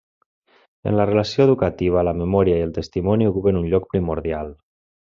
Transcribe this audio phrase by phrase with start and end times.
[0.91, 4.55] En la relació educativa la memòria i el testimoni ocupen un lloc primordial.